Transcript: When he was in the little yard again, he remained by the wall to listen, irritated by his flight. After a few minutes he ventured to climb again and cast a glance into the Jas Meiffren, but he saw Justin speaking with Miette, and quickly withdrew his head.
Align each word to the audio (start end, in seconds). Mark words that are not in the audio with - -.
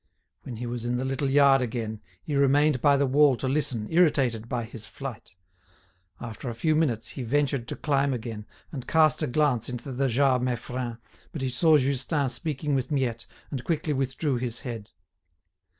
When 0.41 0.55
he 0.55 0.65
was 0.65 0.83
in 0.83 0.95
the 0.97 1.05
little 1.05 1.29
yard 1.29 1.61
again, 1.61 2.01
he 2.23 2.35
remained 2.35 2.81
by 2.81 2.97
the 2.97 3.05
wall 3.05 3.37
to 3.37 3.47
listen, 3.47 3.85
irritated 3.91 4.49
by 4.49 4.63
his 4.63 4.87
flight. 4.87 5.35
After 6.19 6.49
a 6.49 6.55
few 6.55 6.75
minutes 6.75 7.09
he 7.09 7.21
ventured 7.21 7.67
to 7.67 7.75
climb 7.75 8.11
again 8.11 8.47
and 8.71 8.87
cast 8.87 9.21
a 9.21 9.27
glance 9.27 9.69
into 9.69 9.91
the 9.91 10.07
Jas 10.09 10.41
Meiffren, 10.41 10.97
but 11.31 11.43
he 11.43 11.49
saw 11.51 11.77
Justin 11.77 12.29
speaking 12.29 12.73
with 12.73 12.89
Miette, 12.89 13.27
and 13.51 13.63
quickly 13.63 13.93
withdrew 13.93 14.37
his 14.37 14.61
head. 14.61 14.89